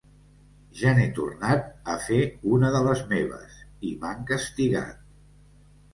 [0.79, 2.19] Ja n'he tornat a fer
[2.55, 3.61] una de les meves
[3.91, 5.09] i m'han castigat.